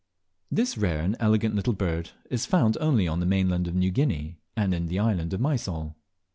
[0.49, 4.39] This rare and elegant little bird is found only on the mainland of New Guinea,
[4.57, 5.95] and in the island of Mysol.